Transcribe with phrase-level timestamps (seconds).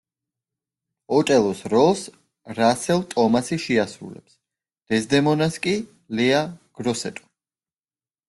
[1.17, 1.99] ოტელოს როლს
[2.59, 4.33] რასელ ტომასი შეასრულებს,
[4.93, 5.75] დეზდემონას კი–
[6.21, 6.41] ლეა
[6.81, 7.29] გროსეტო.